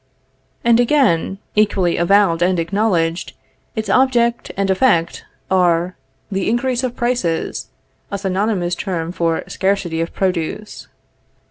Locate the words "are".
5.51-5.95